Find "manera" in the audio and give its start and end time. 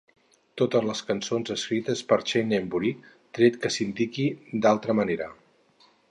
5.01-5.29